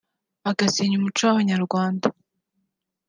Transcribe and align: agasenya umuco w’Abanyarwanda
agasenya 0.49 0.93
umuco 0.97 1.23
w’Abanyarwanda 1.25 2.07